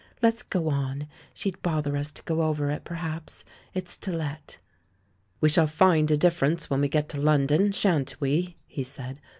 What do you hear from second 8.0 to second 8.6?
we?"